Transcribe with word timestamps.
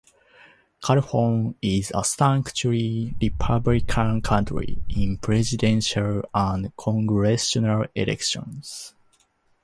Calhoun 0.81 1.53
is 1.61 1.91
a 1.93 2.03
staunchly 2.03 3.13
Republican 3.21 4.19
county 4.23 4.81
in 4.89 5.19
Presidential 5.19 6.23
and 6.33 6.75
Congressional 6.75 7.85
elections. 7.93 8.95